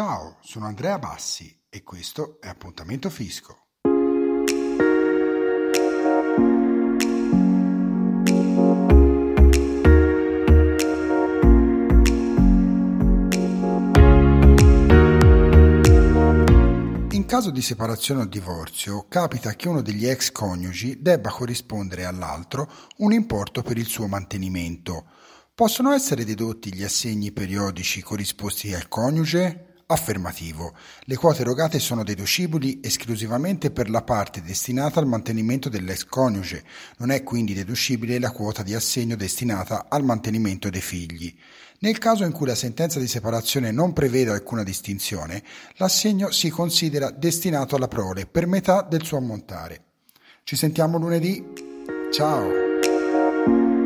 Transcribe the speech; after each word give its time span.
Ciao, 0.00 0.36
sono 0.42 0.66
Andrea 0.66 0.96
Bassi 0.96 1.52
e 1.68 1.82
questo 1.82 2.38
è 2.40 2.46
Appuntamento 2.46 3.10
Fisco. 3.10 3.64
In 17.10 17.24
caso 17.26 17.50
di 17.50 17.60
separazione 17.60 18.20
o 18.22 18.26
divorzio, 18.26 19.04
capita 19.08 19.56
che 19.56 19.66
uno 19.66 19.82
degli 19.82 20.06
ex 20.06 20.30
coniugi 20.30 21.02
debba 21.02 21.30
corrispondere 21.30 22.04
all'altro 22.04 22.70
un 22.98 23.12
importo 23.12 23.62
per 23.62 23.76
il 23.76 23.86
suo 23.86 24.06
mantenimento. 24.06 25.06
Possono 25.52 25.90
essere 25.90 26.24
dedotti 26.24 26.72
gli 26.72 26.84
assegni 26.84 27.32
periodici 27.32 28.00
corrisposti 28.00 28.72
al 28.72 28.86
coniuge? 28.86 29.67
Affermativo. 29.90 30.74
Le 31.04 31.16
quote 31.16 31.40
erogate 31.40 31.78
sono 31.78 32.04
deducibili 32.04 32.78
esclusivamente 32.82 33.70
per 33.70 33.88
la 33.88 34.02
parte 34.02 34.42
destinata 34.42 35.00
al 35.00 35.06
mantenimento 35.06 35.70
dell'ex 35.70 36.04
coniuge, 36.04 36.62
non 36.98 37.10
è 37.10 37.22
quindi 37.22 37.54
deducibile 37.54 38.18
la 38.18 38.30
quota 38.30 38.62
di 38.62 38.74
assegno 38.74 39.16
destinata 39.16 39.86
al 39.88 40.04
mantenimento 40.04 40.68
dei 40.68 40.82
figli. 40.82 41.34
Nel 41.78 41.96
caso 41.96 42.24
in 42.24 42.32
cui 42.32 42.46
la 42.46 42.54
sentenza 42.54 42.98
di 42.98 43.08
separazione 43.08 43.70
non 43.70 43.94
preveda 43.94 44.34
alcuna 44.34 44.62
distinzione, 44.62 45.42
l'assegno 45.76 46.30
si 46.32 46.50
considera 46.50 47.10
destinato 47.10 47.74
alla 47.74 47.88
prole 47.88 48.26
per 48.26 48.46
metà 48.46 48.82
del 48.82 49.04
suo 49.04 49.16
ammontare. 49.16 49.84
Ci 50.42 50.54
sentiamo 50.54 50.98
lunedì. 50.98 51.42
Ciao! 52.12 53.77